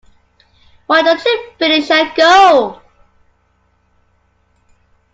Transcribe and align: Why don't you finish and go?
Why 0.87 1.03
don't 1.03 1.23
you 1.23 1.51
finish 1.59 1.91
and 1.91 2.09
go? 2.15 2.81